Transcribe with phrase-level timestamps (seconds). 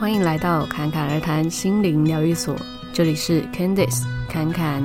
[0.00, 2.54] 欢迎来到侃侃而谈心灵疗愈所，
[2.92, 4.80] 这里是 Candice 侃侃。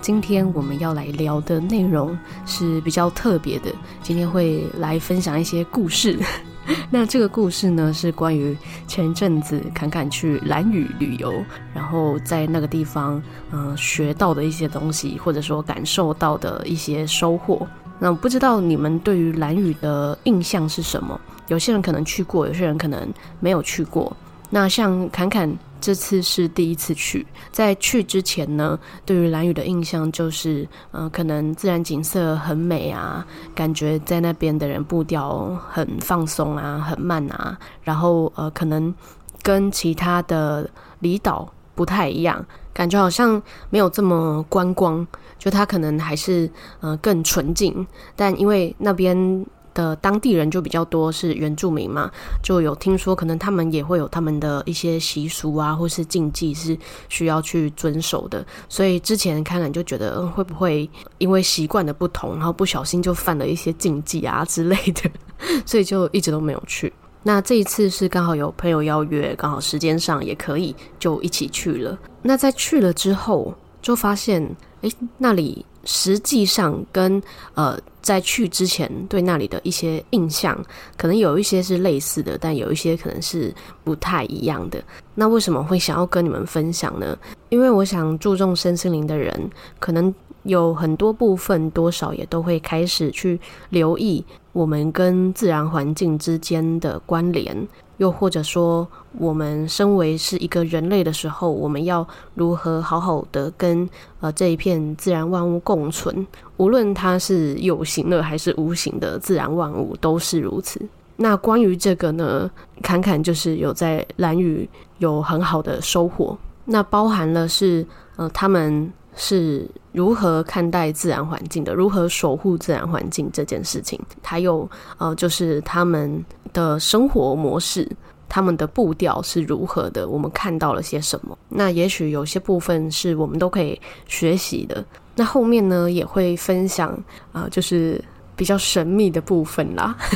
[0.00, 6.18] 今天我们要来聊的内容是比较特别的，今天会来分享一些故事。
[6.90, 8.56] 那这个故事呢，是关于
[8.88, 11.32] 前阵子侃侃去兰屿旅游，
[11.72, 13.22] 然后在那个地方，
[13.52, 17.64] 嗯、学到的一些东西，或者说感受到的一些收获。
[17.98, 21.18] 那不知道你们对于兰屿的印象是什么？
[21.48, 24.14] 有些人可能去过，有些人可能没有去过。
[24.50, 38.94] 那像侃侃这次是第一次去，在去之前呢，对于兰屿的印象就是，呃，可能自然景色很美啊，感觉在那边的人步调很放松啊，很慢啊，然后呃，可能
[39.42, 40.68] 跟其他的
[41.00, 45.06] 离岛不太一样，感觉好像没有这么观光。
[45.36, 52.10] 就它可能还是呃更纯净，但因为那边的当地人就比较多是原住民嘛，
[52.42, 56.78] 就有听说可能他们也会有他们的一些习俗啊，或是禁忌是
[57.10, 58.46] 需要去遵守的。
[58.70, 65.10] 所以之前侃侃就觉得会不会因为习惯的不同，然后不小心就犯了一些禁忌啊之类的，
[65.66, 66.90] 所以就一直都没有去。
[67.24, 71.98] 那这一次是刚好有朋友邀约，刚好时间上也可以，就一起去了。
[72.22, 74.54] 那在去了之后，就发现。
[74.84, 77.22] 诶，那里实际上跟
[77.54, 80.62] 呃在去之前对那里的一些印象，
[80.94, 83.50] 可能有一些是类似的，但有一些可能是
[83.82, 84.84] 不太一样的。
[85.14, 87.16] 那为什么会想要跟你们分享呢？
[87.48, 90.14] 因为我想注重身心灵的人，可能
[90.44, 93.38] 有很多部分多少也都会开始去
[93.70, 97.66] 留意我们跟自然环境之间的关联。
[97.98, 98.86] 又或者说，
[99.18, 103.88] 我们身为是一个人类的时候，我们要如何好好的跟
[104.20, 106.26] 呃这一片自然万物共存？
[106.56, 110.80] 无论它是有形的还是无形的自然万物，都是如此。
[111.16, 112.50] 那关于这个呢，
[112.82, 116.36] 侃侃就是有在蓝雨有很好的收获。
[116.64, 117.86] 那包含了是
[118.16, 118.92] 呃他们。
[119.16, 121.72] 是如何看待自然环境的？
[121.74, 123.98] 如何守护自然环境这件事情？
[124.22, 127.88] 还有呃，就是他们的生活模式，
[128.28, 130.08] 他们的步调是如何的？
[130.08, 131.38] 我们看到了些什么？
[131.48, 134.84] 那也许有些部分是我们都可以学习的。
[135.16, 136.98] 那后面呢，也会分享
[137.32, 138.02] 啊、就是
[138.36, 139.96] 比较神秘的部分啦。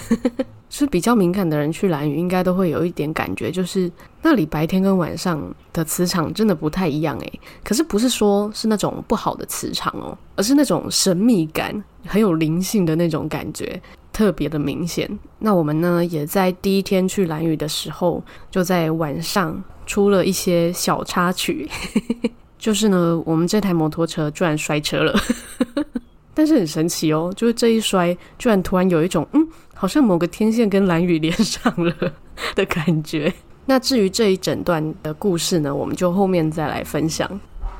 [0.70, 3.90] 是比较敏感的人去蓝屿，应该都会有一点感觉，就是
[4.20, 5.42] 那里白天跟晚上
[5.72, 7.40] 的磁场真的不太一样诶。
[7.64, 13.80] 可是不是说是那种不好的磁场哦，而是那种神秘感，很有灵性的那种感觉，
[14.12, 15.08] 特别的明显。
[15.38, 21.66] 那我们呢，也在第一天去蓝屿的时候，就在晚上出了一些小插曲，
[22.58, 25.18] 就是呢，我们这台摩托车居然摔车了，
[26.38, 29.44] 但是很神奇哦，就是这一摔，居然突然有一种嗯。
[29.74, 31.92] 好像某个天线跟蓝雨连上了
[32.54, 33.32] 的感觉。
[33.66, 37.28] 那至于这一整段的故事呢，我们就后面再来分享。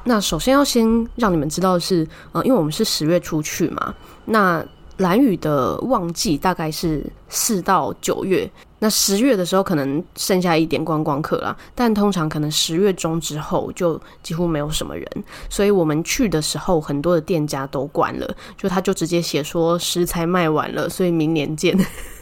[0.03, 4.65] 那首先要先让你们知道是，呃，因为我们是十月出去嘛，那
[4.97, 8.51] 蓝雨的旺季大概是四到九月。
[8.81, 15.07] 那十月的时候可能剩下一点观光客啦，但通常可能十月中之后就几乎没有什么人，
[15.51, 21.77] 所以我们去的时候很多的店家都关了，就他就直接写说食材卖完了，所以明年见。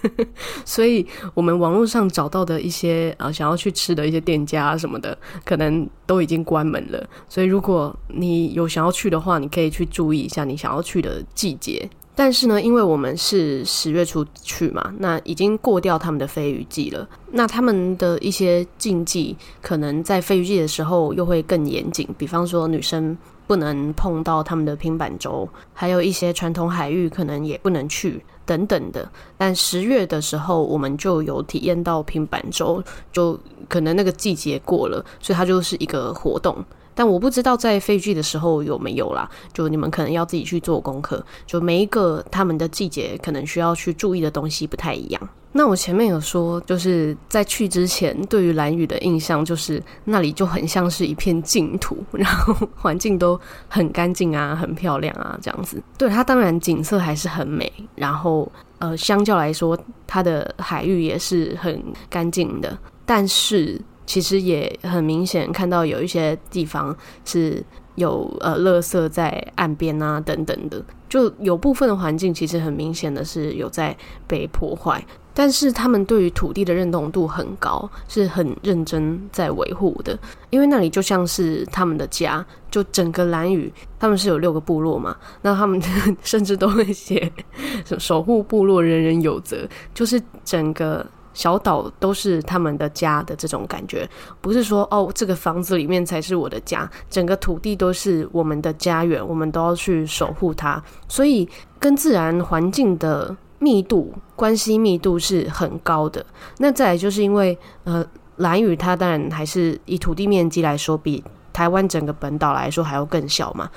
[0.64, 7.06] 所以我们网络上找到的一些呃想要去吃的一些店家什么的，可能都已经关门了。
[7.28, 11.88] 所以如果你有想要去的话，你可以去注意一下你想要去的季节。
[12.18, 17.06] 但是呢，因为我们是十月初去嘛，那已经过掉他们的飞鱼季了。
[17.30, 22.08] 那他们的一些禁忌，可能在飞鱼季的时候又会更严谨。
[22.16, 23.14] 比方说，女生
[23.46, 29.06] 不能碰到他们的平板舟，还有一些传统海域可能也不能去等等的。
[29.36, 32.82] 但十月的时候，我们就有体验到平板舟，
[33.12, 33.38] 就
[33.68, 36.64] 可能那个季节过了，所以它就是一个活动。
[36.96, 41.24] 但我不知道在飞机的时候有没有啦，就你们可能要自己去做功课。
[41.46, 45.28] 就每一个他们的季节可能需要去注意的东西不太一样。
[45.52, 53.38] 那我前面有说，就是在去之前对于蓝屿的印象就是那里就很像是一片净土，然后 环境都
[53.68, 55.82] 很干净啊，很漂亮啊，这样子。
[55.98, 63.80] 对，它当然景色还是很美，然后呃，相较来说它的海域也是很干净的，但是。
[64.06, 67.62] 其实也很明显看到有一些地方是
[67.96, 75.04] 有呃垃圾在岸边啊等等的，就有部分的环境其实很明显的是有在被破坏。
[75.38, 80.18] 但是他们对于土地的认同度很高，是很认真在维护的，
[80.48, 82.44] 因为那里就像是他们的家。
[82.68, 85.80] 就整个蓝屿，他们是有六个部落嘛，那他们
[86.22, 87.32] 甚至都会写
[87.98, 91.06] “守护部落，人人有责”，就是整个
[91.36, 94.08] 小岛都是他们的家的这种感觉，
[94.40, 101.46] 不是说哦，这个房子里面才是我的家，整个土地都是我们的家园，我们都要去守护它，所以
[101.78, 106.24] 跟自然环境的密度关系密度是很高的。
[106.56, 108.02] 那再来就是因为呃，
[108.36, 111.22] 兰屿它当然还是以土地面积来说比。
[111.52, 113.70] 台湾整个本岛来说还要更小嘛，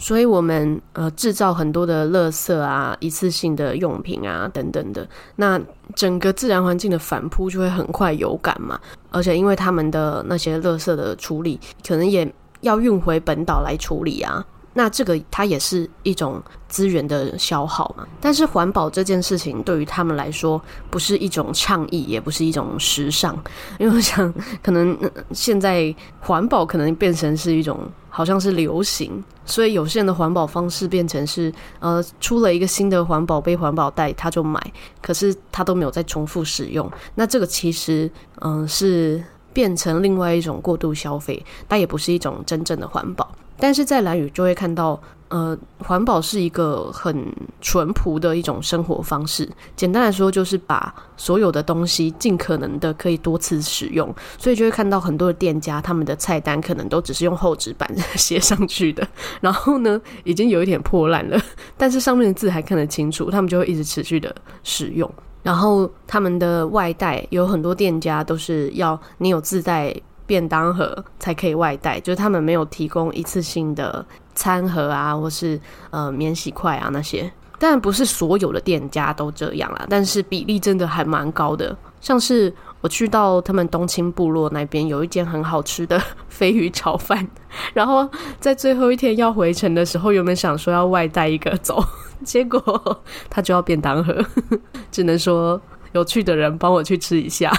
[0.00, 5.06] 所以我们呃制造很多的垃圾啊、一次性的用品啊等等的，
[5.36, 5.60] 那
[5.94, 8.80] 整个自然环境的反扑就会很快有感嘛。
[9.10, 12.26] 而且因为他们的那些垃圾的处理，可能也
[12.62, 14.42] 要运回本岛来处理啊。
[14.72, 23.34] 那这个它也是一种资源的消耗嘛，但是环保这件事情对于他们来说不是一种倡议，也不是一种时尚，
[23.78, 24.32] 因为我想
[24.62, 24.96] 可能
[25.32, 34.60] 现在环保可能变成是一种好像是流行，所以有些人的环保方式变成是呃出了一个新的环保杯、环保袋他就买，
[35.02, 38.10] 可是他都没有再重复使用，那这个其实
[38.42, 39.22] 嗯、是
[39.52, 43.28] 变成另外一种过度消费，但也不是一种真正的环保。
[43.60, 47.24] 但是在蓝宇就会看到，呃，环保是一个很
[47.60, 49.48] 淳朴的一种生活方式。
[49.76, 59.06] 简单来说，就是把所有的东西尽可能的可以多次使用，所以就会看到很多的店家，他们的菜单可能都只是用厚纸板 写上去的，
[59.40, 61.40] 然后呢，已经有一点破烂了，
[61.76, 64.34] 但是上面的字还看得清楚，他们就会一直持续的
[64.64, 65.08] 使用。
[65.42, 69.94] 然后他们的外带有很多店家都是要你有自带。
[70.30, 75.60] 便当盒才可以外带，就是他们没有提供一次性的餐盒啊，或是
[75.90, 77.28] 呃免洗筷啊那些。
[77.58, 81.76] 但不是所有的店家都这样啦，但是比例真的还蛮高的。
[82.00, 86.00] 像是我去到他们东青部落那边，有一间很好吃的
[86.30, 87.26] 飞鱼炒饭，
[87.74, 91.84] 然后在最后一天要回程的时候，原本想说要外带一个走，
[92.24, 94.24] 结果他就要便当盒，
[94.92, 95.60] 只能说
[95.90, 97.52] 有趣的人帮我去吃一下。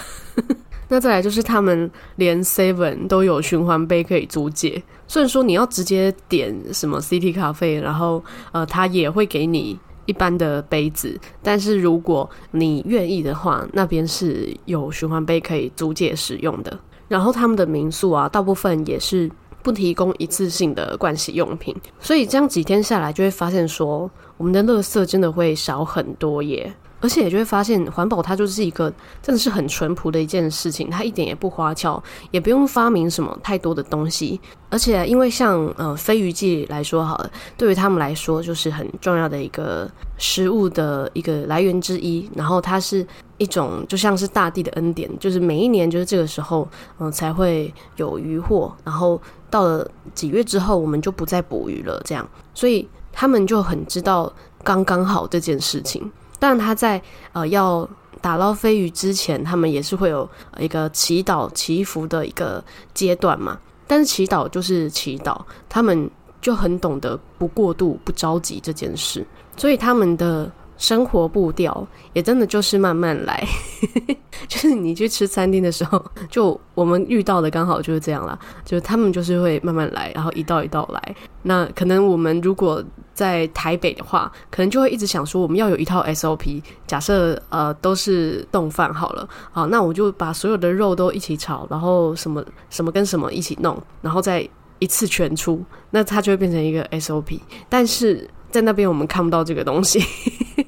[0.94, 8.22] 那再来就是他们连 Seven 都有循环杯可以租借，虽然说你要直接点什么 City 咖啡，然后
[8.52, 16.78] 呃，他也会给你一般的杯子，但是如果你愿意的话，那边是有循环杯可以租借使用的。
[17.08, 19.32] 然后他们的民宿啊，大部分也是
[19.64, 26.74] 不提供一次性的盥洗用品，所以这样几天下来就会发现说，我们的垃圾真的会少很多耶。
[27.02, 34.40] 而且也就会发现，环保它就是一个真的是很淳朴的一件事情，它一点也不花俏，也不用发明什么太多的东西。
[34.70, 42.30] 而且因为像呃飞鱼季来说好了，对于他们来说就是很重要的一个食物的一个来源之一。
[42.36, 43.06] 然后它是
[43.38, 46.66] 一种就像是大地的恩典，就是每一年就是这个时候
[47.00, 49.20] 嗯、才会有渔获，然后
[49.50, 54.32] 到了几月之后我们就不再捕鱼了，这样，所以他们就很知道
[54.64, 56.10] 刚刚好这件事情。
[56.42, 57.00] 但他在
[57.34, 57.88] 呃要
[58.20, 60.28] 打捞飞鱼之前，他们也是会有
[60.58, 62.64] 一个祈祷祈福的一个
[62.96, 63.60] 阶段嘛。
[63.86, 65.40] 但是祈祷就是祈祷，
[65.70, 66.10] 他们
[66.42, 69.24] 就很懂得不过度、不着急这件事，
[69.56, 73.48] 所以他们的生活步调也真的就是慢慢来。
[74.48, 81.16] 就是你去吃餐厅的时候，就我们遇到的刚好就是这样啦，就是他们就是会慢慢来，然后一道一道来。
[81.44, 82.84] 那可能我们如果
[83.14, 86.62] 在台北的话，可能就会一直想说，我们要有一套 SOP。
[86.88, 94.48] 假设呃都是冻饭好了，好，那我就把所有的肉都一起炒，然后什么什么跟什么一起弄，然后再
[94.80, 97.40] 一次全出，那它就会变成一个 SOP。
[97.70, 100.00] 但是在那边我们看不到这个东西，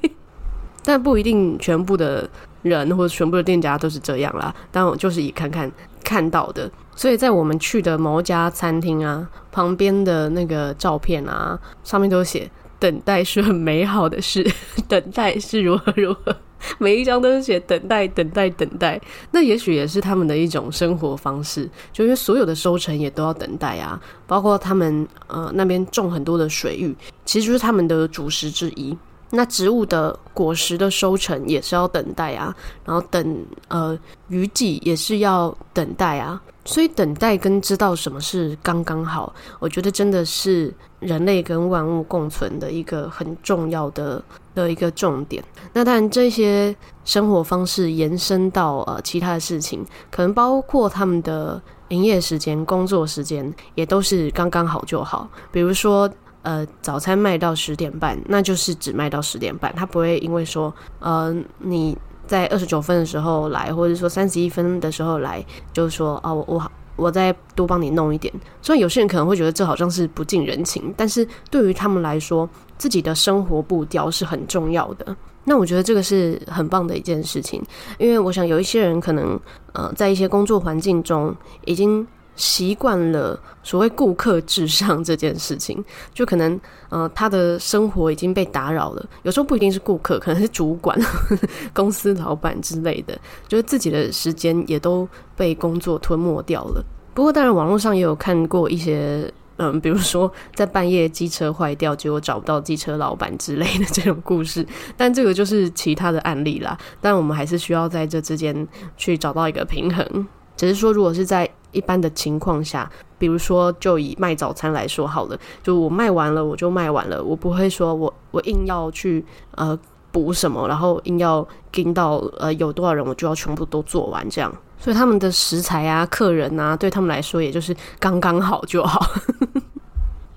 [0.84, 2.28] 但不一定全部的
[2.62, 4.54] 人或者全部的店家都是这样啦。
[4.72, 5.70] 但我就是以看看
[6.02, 6.70] 看到的。
[6.96, 12.48] 所以在我们去的某家餐厅啊，旁边的那个照片啊，上面都写
[12.78, 14.48] “等待是很美好的事”，
[14.88, 16.36] 等待是如何如何，
[16.78, 19.00] 每一张都是写“等待，等待，等待”。
[19.32, 26.94] 那也许也是他们的一种生活方式，就因为所有的收成也都要等待啊，包括他们呃那边种很多的水域，
[27.24, 28.96] 其实就是他们的主食之一。
[29.30, 32.54] 那植物的果实的收成也是要等待啊，
[32.84, 36.40] 然后等呃雨季也是要等待啊。
[36.66, 40.72] 所以等待跟知道什么是刚刚好，我觉得真的是
[41.04, 44.22] 人类跟万物共存的一个很重要的
[44.54, 45.42] 的一个重点。
[45.72, 55.28] 那当然，这些生活方式延伸到呃其他的事情，可能包括他们的营业时间、工作时间，也都是刚刚好就好。
[55.52, 56.10] 比如说，
[56.42, 61.96] 呃，早餐卖到十点半，那就是只卖到十点半，他不会因为说呃你。
[62.26, 65.44] 在二十九分的时候来，或者说三十一分的时候来，
[65.74, 68.32] 就说啊，我我我再多帮你弄一点。
[68.62, 72.48] 虽然有些人可能会觉得这好像是不近人情，但是对于他们来说，
[72.78, 75.16] 自己的生活步调是很重要的。
[75.44, 77.62] 那我觉得这个是很棒的一件事情，
[77.98, 79.38] 因为我想有一些人可能
[79.72, 81.34] 呃，在一些工作环境中
[81.64, 82.06] 已经。
[82.36, 86.60] 习惯了所谓顾客至上这件事情，就可能
[86.94, 89.04] 呃他的生活已经被打扰了。
[89.24, 96.84] 有时候不一定是顾客，可能是主管、呵 呵公司老板之类的，就是自己的时间也都被工作吞没掉了。
[97.12, 104.64] 不过当然，网络上也有看过一些嗯，比如说在半夜机车坏掉，结果找不到机车老板之类的这种故事。
[104.96, 106.76] 但这个就是其他的案例啦。
[107.00, 110.26] 但我们还是需要在这之间去找到一个平衡。
[110.56, 119.24] 只是说，如果是在一般的情况下，比如说，就以卖早餐来说好了，就我卖完了，我就卖完了，我不会说我我硬要去
[119.56, 119.76] 呃
[120.12, 124.54] 补什么，然后硬要盯到呃有多少人，我就要全部都做完这样。
[124.78, 129.04] 所以他们的食材啊、客人啊，对他们来说也就是刚刚好就好。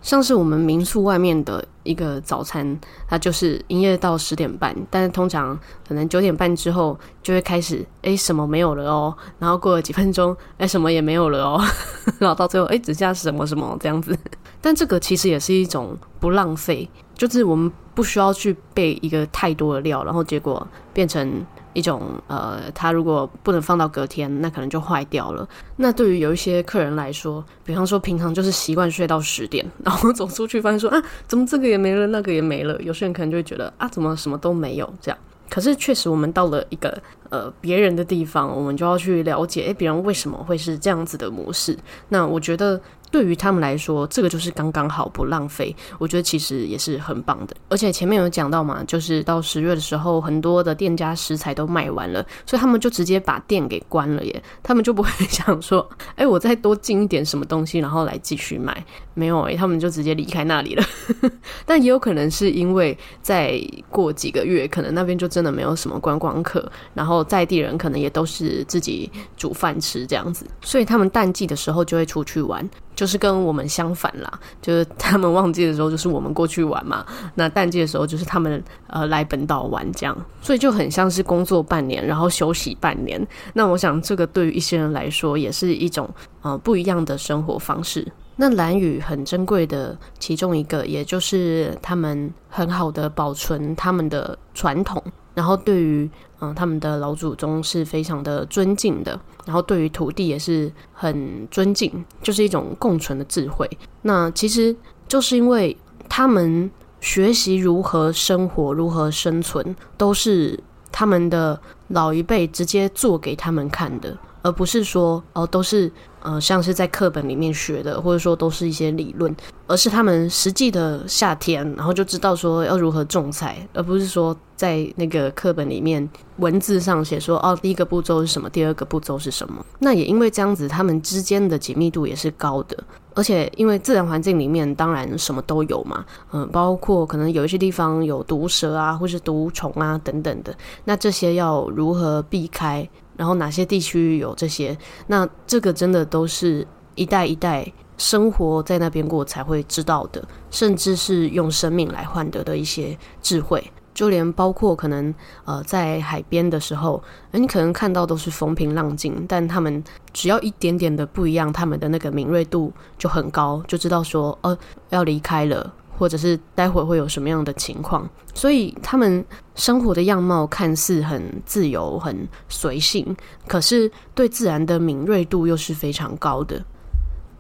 [0.08, 11.62] 像是我们民宿外面的一个早餐，它就是营业到十点半，但是通常可能九点半之后就会开始，哎，什么没有了哦，然后过了几分钟，哎，什么也没有了哦，
[12.20, 14.18] 然后到最后，哎，只剩下什么什么这样子。
[14.62, 21.46] 但这个其实也是一种不浪费，就是我们不需要去备一个太多的料，然后结果变成。
[21.74, 25.48] 一种呃，它如果不能放到隔天，那可能就坏掉了。
[25.76, 32.80] 那对于有一些客人来说，比方说平常就是习惯睡到十点，然后走出去发现说啊，怎么这个也没了，那个也没了。
[32.82, 35.18] 有些人可能就会觉得啊，怎么什么都没有这样。
[35.50, 41.78] 可是确实，我们到了一个呃别人的地方，我们就要去了解，诶，别人为什么会是这样子的模式？
[42.10, 42.80] 那我觉得。
[43.10, 45.76] 对于他们来说，这个就是刚刚好，不浪费。
[45.98, 47.56] 我觉得其实也是很棒的。
[47.70, 54.44] 而且前面有讲到嘛，就是到十月的时候，很多的店家食材都卖完了，所以他们就直接把店给关了耶。
[54.62, 58.86] 他们就不会 想说，哎，我再多进一点什么东西，然后来继续卖。
[59.18, 60.84] 没有哎，他们就直接离开那里了。
[61.66, 63.60] 但也有可能是因为再
[63.90, 72.70] 过几个月，可能那边就真的没有什么观光客，然后在地人可能也都是自己煮饭吃这样子，所以他们淡季的时候就会出去玩。
[72.96, 77.06] 就是跟我们相反啦，就是他们旺季的时候，就是我们过去玩嘛；
[77.36, 83.24] 那淡季的时候，就是他们呃来本岛玩这样，所以就很像是工作半年，然后休息半年。
[83.54, 86.10] 那我想，这个对于一些人来说，也是一种
[86.42, 88.08] 呃不一样的生活方式。
[88.38, 95.04] 那兰屿很珍贵的其中一个，也就是他们很好的保存他们的传统。
[95.34, 103.70] 然后对于嗯他们的老祖宗是非常的尊敬的，然后对于土地也是很尊敬，就是一种共存的智慧。
[104.02, 104.76] 那其实
[105.08, 105.78] 就是因为
[106.10, 110.60] 他们学习如何生活、如何生存，都是
[110.92, 114.18] 他们的老一辈直接做给他们看的，
[114.48, 115.92] 而不是说哦都是。
[116.20, 119.34] 呃，像是在课本里面学的，或者说都是一些理论，
[119.66, 129.66] 而是他们实际的夏天，然后就知道说要如何种菜，而不是说在那个课本里面文字上写说哦，第一个步骤是什么，第二个步骤是什么。
[129.80, 132.78] 那也因为这样子，他们之间的紧密度也是高的，
[133.14, 142.90] 而且因为自然环境里面当然什么都有嘛，嗯、包括可能有一些地方有毒蛇啊，或是毒虫啊等等的，那这些要如何避开？
[143.18, 144.78] 然后哪些地区有这些？
[145.08, 153.72] 那这个真的都是一代一代生活在那边过才会知道的，甚至是用生命来换得的一些智慧。
[153.94, 155.12] 就连包括可能
[155.46, 159.84] 呃在海边的时候，你可能看到都是风平浪静，但他们
[160.14, 164.56] 只要一点点的不一样，他们的那个敏锐度就很高，就知道说呃
[164.90, 165.74] 要离开了。
[165.98, 169.26] 或者是待会会有什么样的情况，所以他们
[169.56, 173.16] 生活的样貌看似很自由、很随性，
[173.48, 176.64] 可是对自然的敏锐度又是非常高的。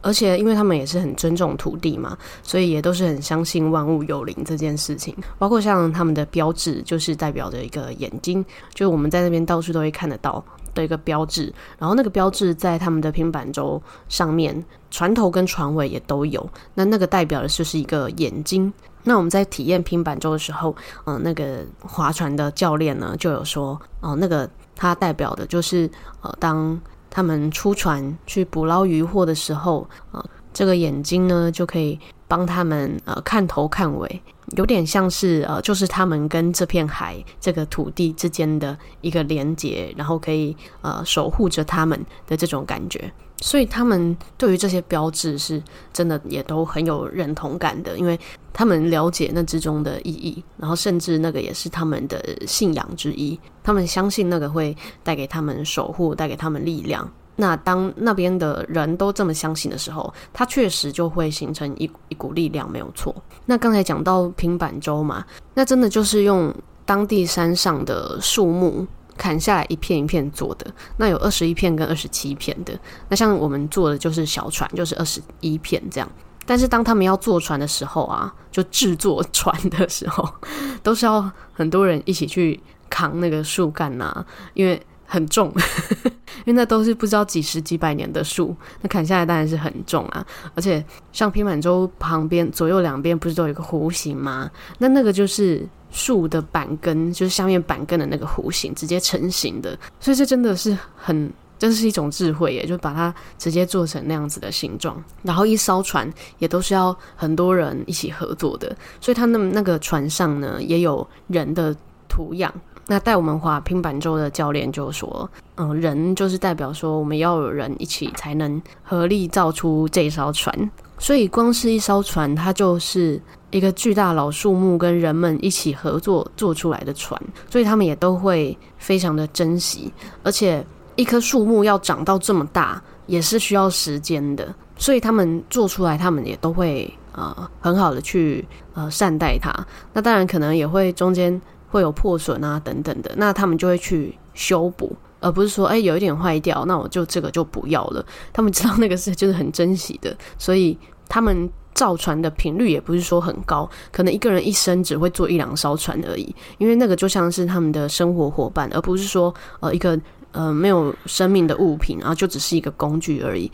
[0.01, 5.13] 而且，因为他们也是很尊重土地嘛，所以也都是很相信万物有灵这件事情。
[5.37, 10.41] 包括像他们的标志，就是代表着一个眼睛，就我们在那边到处都会看得到。
[10.77, 16.47] 的一个标志，然后那个标志在他们的平板舟上面，船头跟船尾也都有。
[16.75, 18.71] 那那个代表的就是一个眼睛。
[19.03, 23.69] 那我们在体验平板舟的时候，嗯、呃，那个划船的教练呢就有说，
[24.01, 25.89] 哦、呃，那个它代表的就是，
[26.21, 26.79] 呃，当
[27.09, 34.21] 他们出船去捕捞渔获的时候，呃，这个眼睛呢就可以帮他们呃看头看尾。
[34.55, 43.11] 有点像是呃，就是他们跟这片海、这个土地之间的一个连接，然后可以呃守护着他们的这种感觉。
[43.41, 45.61] 所以他们对于这些标志是
[45.93, 48.19] 真的也都很有认同感的，因为
[48.51, 57.11] 他们了解那之中的意义，然后甚至那个也是他们的信仰之一，他们相信那个会带给他们守护，带给他们力量。
[57.37, 63.15] 那当那边的人都这么相信的时候，它确实就会形成一一股力量，没有错。
[63.45, 66.53] 那刚才讲到平板舟嘛，那真的就是用
[66.85, 68.85] 当地山上的树木。
[69.19, 72.79] 砍下来一片一片做的，那有二十一片跟二十七片的。
[73.09, 76.07] 那像我们做的就是小船，就是二十一片这样。
[76.45, 80.23] 但是当他们要坐船的时候啊，就制作船的时候，
[80.83, 85.51] 都是要很多人一起去扛那个树干呐，因为很重，
[86.45, 90.23] 因为那都是不知道几十几百年的树，那砍下来当然是很重啊。
[90.53, 94.51] 而且像平板舟旁边左右两边不是都有一个弧形吗？
[94.77, 95.67] 那那个就是。
[95.89, 105.01] 树的板根就是下面板根的那个弧形，直接成型的，所以这真的是很，真是一种智慧耶，就把它直接做成那样子的形状。
[105.23, 106.07] 然后一艘船
[106.39, 111.73] 也都是要很多人一起合作的，所以它那那个船上呢也有人的
[112.09, 112.53] 图样。
[112.87, 123.21] 那带我们划平板舟的教练就说，嗯，人就是代表说我们要有人一起才能合力造出这艘船，所以光是一艘船，它就是。
[123.49, 129.89] 一个巨大老树木跟人们一起合作做出来的船，所以他们也都会非常的珍惜。
[130.21, 130.63] 而且
[130.97, 139.49] 一棵树木要长到这么大，也是需要时间的，所以他们做出来，他们也都会呃很好的去呃善待它。
[139.93, 141.41] 那当然可能也会中间
[141.77, 148.05] 会有破损啊等等的，那他们就会去修补，而不是说哎有一点坏掉，那我就这个就不要了。
[148.33, 151.49] 他们知道那个是就是很珍惜的，所以他们。
[151.77, 159.95] 造船的频率也不是说很高，可能一个人一生只会做一两艘船而已，因为那个就像是他们的生活伙伴，而不是说呃一个
[160.31, 163.51] 呃没有生命的物品，然后就只是一个工具而已。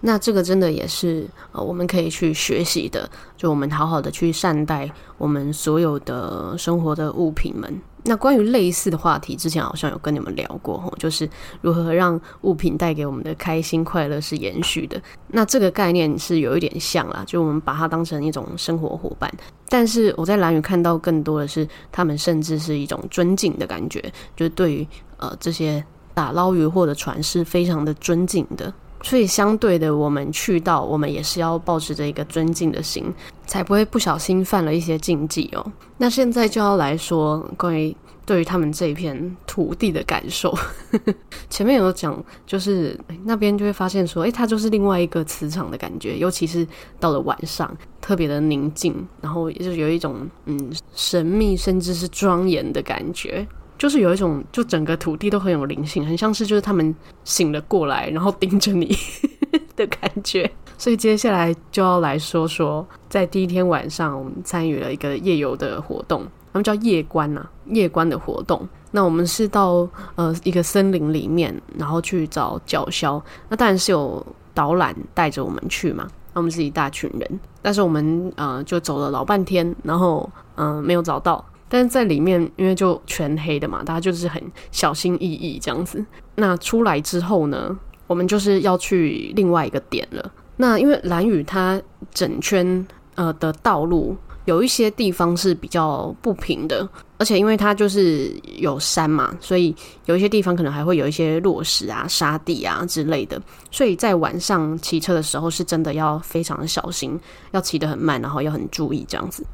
[0.00, 7.80] 那这个真的也是呃我们可以去学习的，就我们好好的去善待我们所有的生活的物品们。
[8.04, 11.28] 那关于类似的话题，之前好像有跟你们聊过，吼就是
[11.60, 14.98] 如何让物品带给我们的开心快乐是延续的。
[15.26, 19.30] 那这个概念是有一点像啦，就我们把它当成一种生活伙伴。
[19.68, 24.02] 但是我在蓝屿看到更多的是，他们甚至是一种尊敬的感觉，
[24.34, 24.86] 就对于
[25.18, 25.84] 呃这些
[26.14, 28.72] 打捞鱼获的船是非常的尊敬的。
[29.02, 33.12] 所以相对的，我们去到，我们也是要保持着一个尊敬的心，
[33.46, 35.72] 才不会不小心犯了一些禁忌哦。
[35.96, 40.56] 那现在就要来说关于对于他们这一片土地的感受。
[41.48, 46.66] 前面有讲，就是那边就会发现说，诶，它就是另外一个磁场的感觉，尤其是
[47.00, 53.46] 到了晚上，特别的宁静，然后也就有一种嗯神秘甚至是庄严的感觉。
[53.78, 58.94] 就是有一种，就整个土地都很有灵性，很像是就是他们醒了过来，然后盯着你
[59.76, 60.50] 的感觉。
[60.76, 68.68] 所以接下来就要来说说，在第一天晚上，我们参与了一个夜游的活动，他们叫夜观呐、夜观的活动。
[68.90, 73.20] 那我们是到呃一个森林里面，然后去找角鸮。
[73.48, 81.44] 那当然是有导览带着我们去嘛，那我们是一大群人，但是我们呃就走了老半天，然后嗯、没有找到。
[81.68, 86.04] 但是在里面，因为就全黑的嘛，大家就是很小心翼翼这样子。
[86.34, 87.76] 那出来之后呢，
[88.06, 90.32] 我们就是要去另外一个点了。
[90.56, 91.80] 那因为兰屿它
[92.12, 99.74] 整圈呃的道路有一些地方是比较不平的，而且因为它就是有山嘛，所以
[100.06, 103.40] 有一些地方可能还会有一些落石啊、沙地啊之类的。
[103.70, 109.44] 所以在晚上骑车的时候，是真的要非常的小心，要骑得很慢，然后要很注意这样子。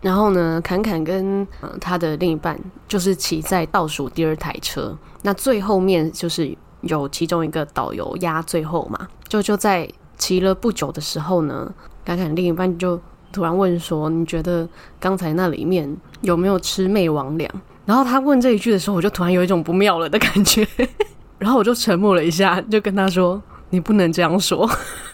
[0.00, 1.46] 然后呢，侃侃跟
[1.80, 2.58] 他的另一半
[2.88, 11.70] 就是骑在倒数第二台车，那最后面就是有其中一个导游压最后嘛，就就在骑了不久的时候呢，
[12.04, 12.98] 侃侃另一半就
[13.32, 17.48] 突然问说：“你觉得刚才那里面有没有魑魅魍魎？”
[17.86, 20.66] 然后他问这一句的时候，我就突然有一种不妙了的感觉，
[21.38, 24.68] 然后我就沉默了一下，就跟他说：“你不能这样说。”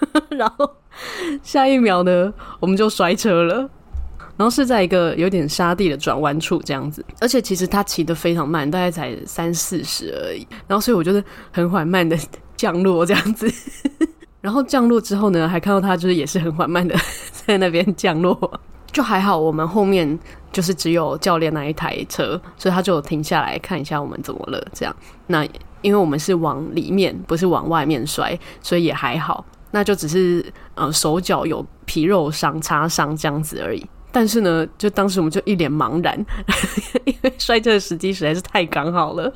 [0.31, 0.71] 然后
[1.43, 3.69] 下一秒呢，我们就摔车了。
[4.37, 10.47] 然后是在一个有点沙地的转弯处这样子，而且其实他骑得非常慢，大概才三四十而已。
[10.67, 12.19] 然后所以我就是很缓慢的
[12.57, 13.51] 降落这样子，
[14.41, 16.95] 然后降落之后呢，还看到他就是也是很缓慢的
[17.47, 18.61] 在那边降落，
[18.93, 19.39] 就还好。
[19.39, 20.19] 我们后面
[20.53, 24.95] 就是只有教练那一台车，所以他就停下来看一下我们怎么了这样。
[25.27, 25.47] 那
[25.83, 29.45] 因为我们是往里面，不是往外面摔，所以也还好。
[29.71, 30.45] 那就只是
[30.75, 33.85] 呃手脚有皮肉伤、擦伤这样子而已。
[34.17, 36.19] 但是呢，就当时我们就一脸茫然，
[37.05, 39.31] 因为摔车的时机实在是太刚好了，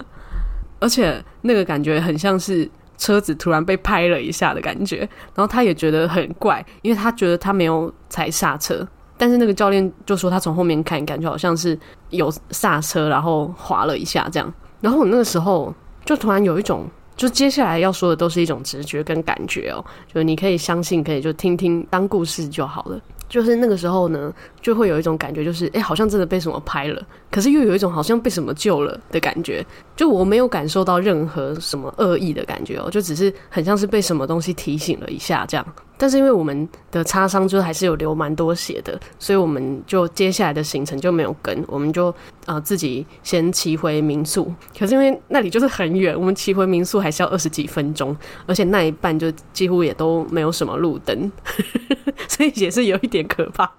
[0.79, 2.67] 而且那个感觉很像是
[2.97, 5.01] 车子突然被拍了一下的感觉，
[5.35, 8.89] 然后他也觉得很怪，因为他觉得他没有踩刹车，
[9.19, 14.51] 但是那个教练就说他从后面看，感觉好像是有刹车，然后滑了一下这样。
[14.81, 15.75] 然后我那个时候
[16.07, 16.89] 就突然有一种，
[17.19, 22.99] 就接下来要说的都是一种直觉跟感觉哦，就你可以相信，可以就听听当故事就好了。
[23.31, 29.65] 就是那个时候呢，就会有一种感觉，就是哎，好像真的被什么拍了，可是又有一种好像被什么救了的感觉。
[29.97, 35.65] 就我没有感受到任何什么恶意的感觉哦，就只是很像是被什么东西提醒了一下这样。
[36.01, 42.13] 但是因为我们的擦伤就还是有流蛮多血的，所以我们就接下来的行程就没有跟，我们就
[42.47, 44.51] 呃自己先骑回民宿。
[44.79, 51.31] 可是因为那里就是很远，我们骑回民宿还是要二十几分钟，而且那一半就几乎也都没有什么路灯，
[52.27, 53.71] 所以也是有一点可怕。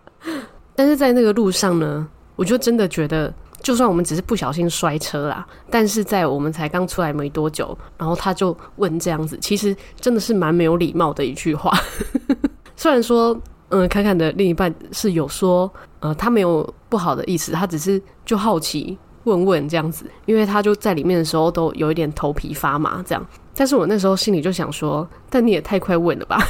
[0.76, 3.34] 但是在那个路上呢，我就真的觉得。
[3.62, 11.72] 就算我们只是不小心摔车啦，但是在我们才刚出来没多久，然后他就问这样子，其实真的是蛮没有礼貌的一句话。
[12.76, 23.26] 虽然说，嗯，侃侃的另一半是有说，呃，他没有不好的意思，他只是就好奇问问这样子，因为他就在里面的时候都有一点头皮发麻这样。
[23.54, 26.42] 但是我那时候心里就想说，但你也太快问了吧。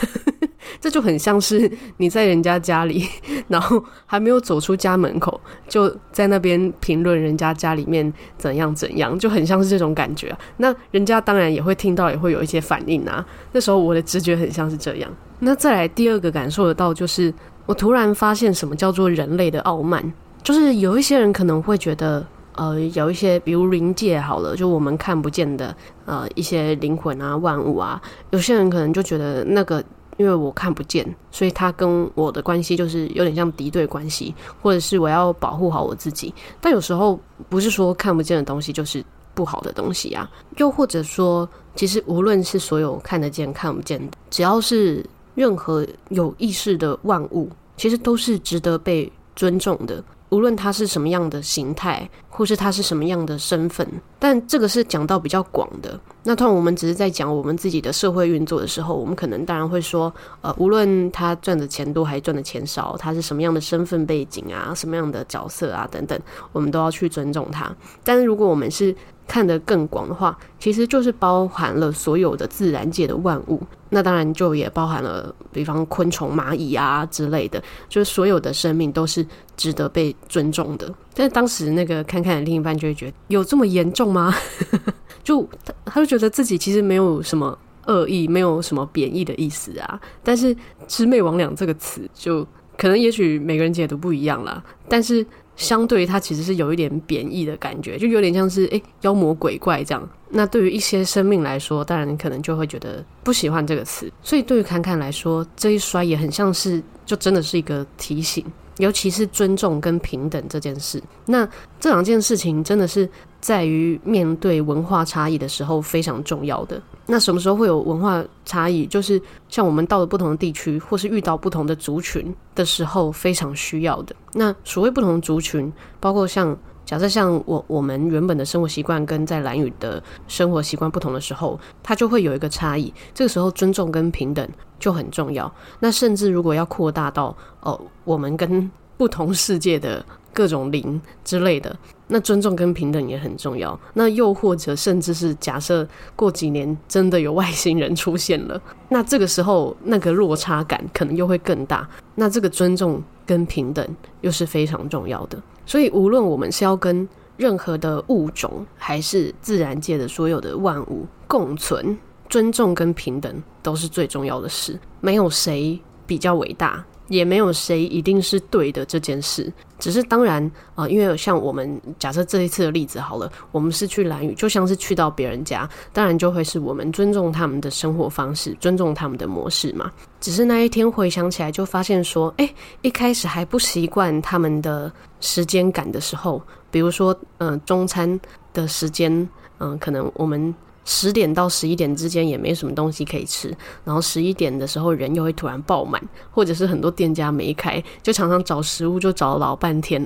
[0.80, 3.06] 这就很像是你在人家家里，
[3.48, 10.36] 然后还没有走出家门口，就在那边评论人家家里面怎样怎样，就很像是这种感觉。
[10.58, 13.26] 那人家当然也会听到，也会有一些反应啊。
[13.52, 15.12] 那时候我的直觉很像是这样。
[15.40, 17.34] 那再来第二个感受得到，就是
[17.66, 29.84] 我突然发现什么叫做人类的傲慢，就是有一些人可能会觉得，呃，有一些比如灵界好了，就我们看不见的呃一些灵魂啊、万物啊，有些人可能就觉得那个。
[30.18, 36.32] 因为我看不见，所以他跟我的关系就是有点像敌对关系，或者是我要保护好我自己。
[36.60, 50.04] 但有时候不是说看不见的东西就是不好的东西啊，又或者说，其实无论是所有看得见、看不见的，只要是任何有意识的万物，其实都是值得被尊重的。
[50.30, 52.08] 无论它是什么样的形态，
[52.42, 56.00] 或是他是什么样的身份，但这个是讲到比较广的。
[56.24, 66.20] 那通常我们只是在讲我们自己的社会运作的时候，我们可能当然会说，呃，无论他赚的钱多还是赚的钱少，他是什么样的身份背景啊，什么样的角色啊等等，
[66.52, 67.72] 我们都要去尊重他。
[68.04, 68.96] 但是如果我们是
[69.28, 73.62] 看得更广的话，其实就是包含了所有的自然界的万物。
[73.94, 79.26] 那当然就也包含了，比方昆虫、蚂蚁啊之类的，就是所有的生命都是
[79.58, 80.90] 值得被尊重的。
[81.14, 84.34] 但是当时那个看看另一半就会觉得，有这么严重吗？
[85.24, 90.00] 就他他就觉得自己其实没有什么恶意，没有什么贬义的意思啊。
[90.24, 90.56] 但是
[90.88, 94.64] “魑魅魍魉”这个词，就可能也许每个人解读不一样啦。
[94.88, 95.26] 但是。
[95.58, 100.10] 相对于它其实是有一点贬义的感觉，就有点像是诶妖魔鬼怪这样。
[100.30, 104.12] 那对于一些生命来说，当然你可能就会觉得不喜欢这个词。
[104.24, 108.44] 所以对于侃侃来说，这一摔也很像是，就真的是一个提醒。
[108.78, 111.48] 尤其是尊重跟平等这件事，那
[111.80, 113.08] 这两件事情真的是
[113.40, 116.82] 在于面对文化差异的时候非常重要的。
[117.06, 118.86] 那什么时候会有文化差异？
[118.86, 124.16] 就是像我们到了不同的地区，或是遇到不同的族群的时候，非常需要的。
[124.34, 126.58] 那所谓不同族群，包括像。
[126.92, 132.94] 假设像我我们原本的生活习惯跟在蓝宇的生活习惯不同的时候，它就会有一个差异。
[133.14, 134.46] 这个时候尊重跟平等
[134.78, 135.50] 就很重要。
[135.80, 141.74] 那甚至如果要扩大到哦，我们跟 不同世界的各种灵之类的，
[142.10, 143.80] 那尊重跟平等也很重要。
[143.94, 151.88] 那又或者甚至是假设过几年真的有外星人出现了，那这个时候那个落差感可能又会更大。
[152.16, 155.42] 那这个尊重跟平等又是非常重要的。
[155.72, 157.08] 所以，无论我们是要跟
[157.38, 164.78] 任何的物种，还是自然界的所有的万物共存，尊重跟平等都是最重要的事。
[165.00, 166.86] 没有谁比较伟大。
[167.12, 179.92] 也没有谁一定是对的这件事，只是当然啊、因为像我们假设这一次的例子好了，我们是去兰屿，就像是去到别人家，当然就会是我们尊重他们的生活方式，尊重他们的模式嘛。
[180.22, 182.50] 只是那一天回想起来，就发现说，哎，
[182.82, 188.18] 一开始还不习惯他们的时间感的时候，比如说，嗯、中餐
[188.54, 190.56] 的时间，嗯、可能我们。
[190.94, 193.48] 十点到十一点之间也没什么东西可以吃，
[193.86, 200.06] 然后十一点的时候人又会突然爆满，或者是很多店家没开，就常常找食物就找老半天，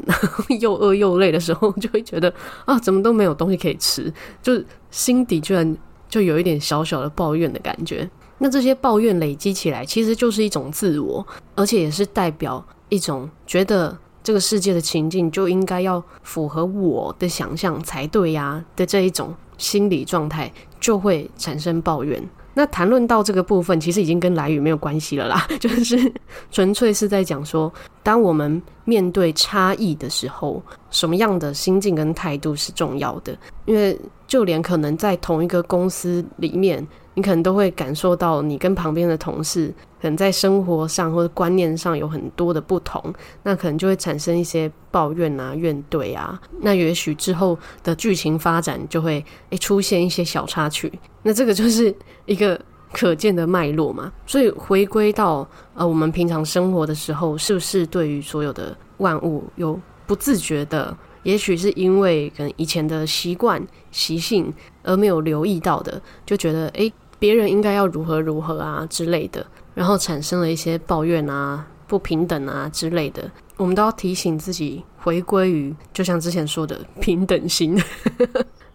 [0.59, 2.31] 又饿又累的时候，就会觉得
[2.65, 5.75] 啊，怎么都没有东西可以吃，就心底居然
[6.07, 8.07] 就有一点小小的抱怨的感觉。
[8.37, 19.33] 那这些抱怨累积起来，其实就是一种自我，而且也是代表一种觉得这个世界的情境就应该要符合我的想象才对呀的这一种。
[19.57, 20.51] 心理状态
[20.85, 22.23] 就会产生抱怨。
[22.53, 26.13] 那谈论到这个部分，其实已经跟来语没有关系了啦， 就是
[26.51, 33.35] 纯粹是在讲说，当我们面对差异的时候，什么样的心境跟态度是重要的。
[33.65, 43.01] 因为就连可能在同一个公司里面，你可能都会感受到你跟旁边的同事可能在生活上或者观念上有很多的不同，
[43.41, 46.39] 那可能就会产生一些抱怨啊、怨怼啊。
[46.61, 50.91] 那也许之后的剧情发展就会诶出现一些小插曲。
[51.23, 51.93] 那这个就是
[52.25, 52.59] 一个
[52.91, 77.79] 可见的脉络嘛，所以回归到呃，我们平常生活的时候，是不是对于所有的万物有不自觉的，也许是因为可能以前的习惯习性而没有留意到的，就觉得诶，别人应该要如何如何啊之类的，然后产生了一些抱怨啊、不平等啊之类的，我们都要提醒自己回归于，就像之前说的平等心。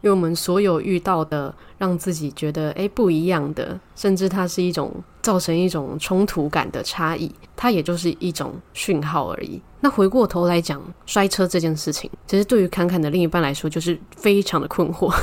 [0.03, 9.61] 因为我们所有遇到的，让自己觉得诶不一样的，甚至它是一种造成一种冲突感的差异，它也就是一种讯号而已。
[9.81, 15.15] 那回过头来讲，摔车这件事情，其实对于侃侃的另一半来说，就是非常的困惑，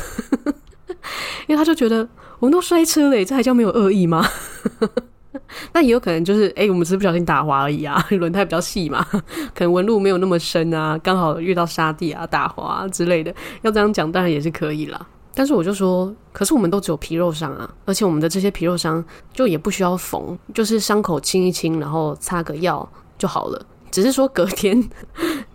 [1.47, 2.07] 因为他就觉得
[2.39, 4.25] 我们都摔车了，这还叫没有恶意吗？
[5.73, 9.05] 那也有可能就是，哎、我们只是不小心打滑而已啊， 轮胎比较细嘛，
[9.53, 13.33] 可能纹路没有那么深啊，刚好遇到沙地啊，打滑啊之类的。
[13.61, 15.07] 要这样讲，当然也是可以啦。
[15.33, 23.65] 但是我就说，可是我们都只有皮肉伤啊，而且我们的这些皮肉伤就也不需要缝，就是伤口清一清，然后擦个药就好了。
[23.91, 24.77] 只是说隔天，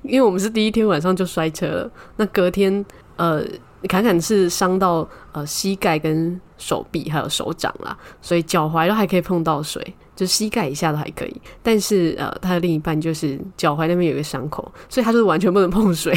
[0.02, 2.84] 因为我们是第一天晚上就摔车了，那隔天，
[3.16, 3.44] 呃。
[3.88, 11.40] 坎坎是伤到呃膝盖跟手臂还有手掌啦，所以脚踝都还可以碰到水，就膝盖以下都还可以。
[11.62, 16.16] 但是呃，他的另一半就是脚踝那边有一个伤口，所以他就是完全不能碰水。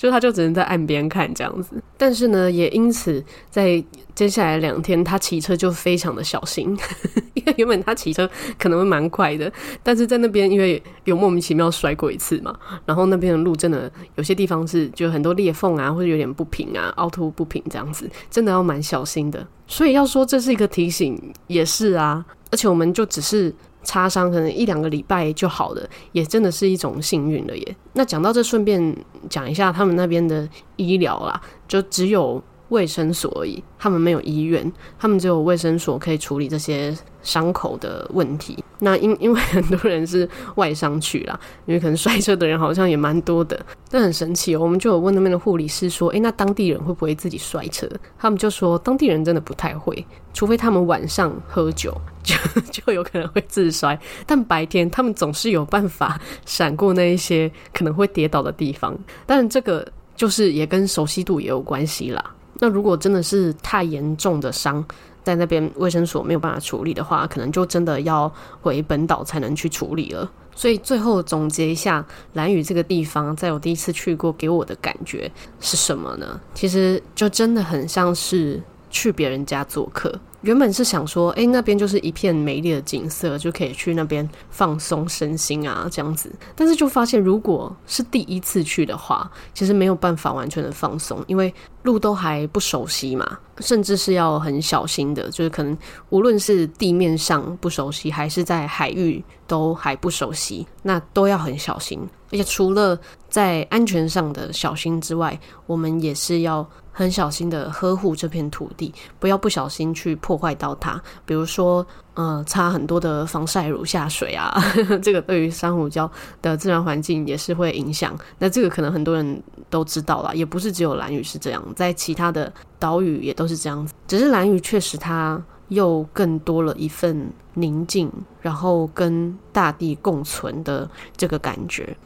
[0.00, 3.84] 就他就只能在岸边看这样子，但是呢，也因此在
[4.14, 6.74] 接下来两天，他骑车就非常的小心，
[7.34, 8.26] 因为原本他骑车
[8.58, 19.46] 可能会蛮快的，但是在那边因为有莫名其妙摔过一次嘛，然后那边的路真的有些地方是就很多裂缝啊，或者有点不平啊，凹凸不平这样子，真的要蛮小心的。
[19.66, 23.54] 所以要说这是一个提醒，也是啊，而且我们就只是。
[23.82, 27.76] 擦伤可能一两个礼拜就好了，也真的是一种幸运了耶。
[27.94, 28.96] 那讲到这，顺便
[29.28, 38.64] 讲一下他们那边的医疗啦，就只有卫生所而已，他们没有医院，他们只有卫生所可以处理这些伤口的问题。
[38.78, 44.60] 那因 因为很多人是外伤去啦，因为可能摔车的人好像也蛮多的，但很神奇哦。
[44.60, 47.86] 我们就有问那边的护理师说：“诶，那当地人会不会自己摔车？”
[48.18, 50.02] 他们就说：“当地人真的不太会，
[50.32, 52.34] 除非他们晚上喝酒， 就
[52.70, 53.98] 就有可能会自摔。
[54.26, 58.96] 但白天他们总是有办法闪过那一些可能会跌倒的地方。
[59.26, 62.24] 但这个就是也跟熟悉度也有关系啦。
[62.60, 64.84] 那如果真的是太严重的伤，
[65.24, 70.30] 在那边卫生所没有办法处理的话，可能就真的要回本岛才能去处理了。
[70.54, 76.38] 所以最后总结一下，兰屿这个地方，在我第一次去过，给我的感觉是什么呢？
[76.54, 80.14] 其实就真的很像是去别人家做客。
[80.42, 86.32] 原本是想说，哎，那边就是一片美丽的景色，就可以去那边放松身心啊，这样子。
[86.56, 95.76] 但是就发现，如果是第一次去的话，其实没有办法完全的放松，因为路都还不熟悉嘛，甚至是要很小心的，就是可能
[96.08, 102.00] 无论是地面上不熟悉，还是在海域都还不熟悉，那都要很小心。
[102.32, 102.98] 而且除了
[103.28, 106.66] 在安全上的小心之外，我们也是要。
[107.00, 111.02] 很小心的呵护这片土地，不要不小心去破坏到它。
[111.24, 114.54] 比如说，呃，擦很多的防晒乳下水啊，
[115.02, 116.08] 这个对于珊瑚礁
[116.42, 118.14] 的自然环境也是会影响。
[118.38, 123.94] 那这个可能很多人都知道啦，也不是只有蓝屿是这样，在其他的岛屿也都是这样子。
[124.06, 130.86] 只是蓝屿确实它又更多了一份宁静，然后跟大地共存的
[131.16, 131.96] 这个感觉，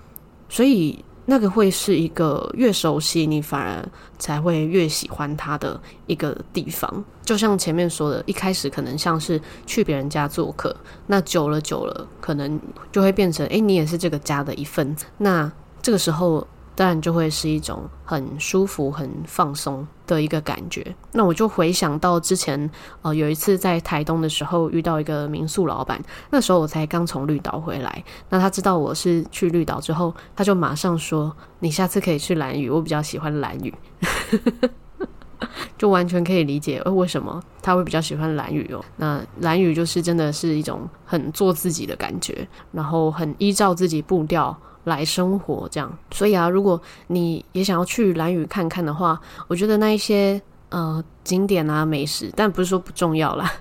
[0.49, 1.05] 所以。
[1.27, 10.75] 那个会是一个越熟悉你反而才会越喜欢他的一个地方，就像前面说的，一开始可能像是去别人家做客，
[11.07, 12.61] 那久了久了，可能
[12.93, 15.51] 就会变成，诶，你也是这个家的一份子，那
[15.83, 16.47] 这个时候。
[16.77, 20.95] 当然就会是一种很舒服、很放松的一个感觉。
[21.13, 22.71] 那我就回想到之前，
[23.03, 28.05] 呃，有一次在台东的时候遇到一个民宿老板，那时候我才刚从绿岛回来。
[28.29, 33.73] 那他知道我是去绿岛之后，他就马上说：“你下次可以去蓝屿，我比较喜欢蓝屿。”
[35.77, 38.83] 就完全可以理解，为什么他会比较喜欢蓝屿哦。
[38.97, 44.57] 那蓝屿就是真的是一种很做自己的感觉，然后很依照自己步调。
[44.85, 53.53] 来生活这样，所以啊，如果你也想要去蓝屿看看的话，我觉得那一些呃景点啊美食，但不是说不重要啦，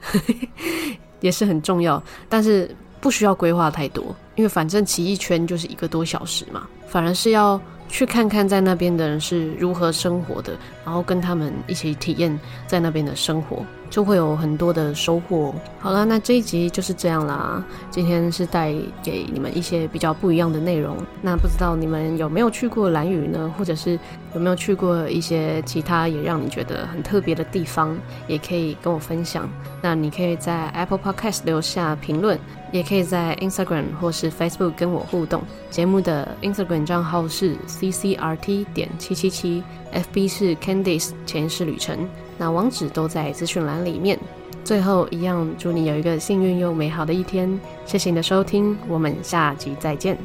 [1.22, 2.70] 也是很重要，但是
[3.02, 4.04] 不需要规划太多，
[4.36, 7.60] 因为反正骑一圈就是一个多小时嘛，反而是要。
[7.90, 15.54] 去看看在那边的人是如何生活的，然后跟他们一起体验在那边的生活，就会有很多的收获。
[15.80, 17.64] 好了，那这一集就是这样啦。
[17.92, 20.98] 今天是带给你们一些比较不一样的内容。
[21.22, 23.54] 那不知道你们有没有去过兰屿呢？
[23.56, 24.00] 或者是
[24.34, 27.96] 有没有去过一些其他也让你觉得很特别的地方？
[28.28, 29.48] 也可以跟我分享。
[29.80, 32.40] 那你可以在 Apple Podcast 留下评论。
[32.72, 35.44] 也可以在 Instagram 或是 Facebook 跟我互动。
[35.70, 42.10] 节目的 Instagram 账号是 ccrt 点七七七，FB 是 Candice 潜意识旅程。
[42.38, 44.18] 那网址都在资讯栏里面。
[44.64, 47.60] 最后一样，祝你有一个幸运又美好的一天。
[47.86, 50.18] 谢谢你的收听，我们下集再见。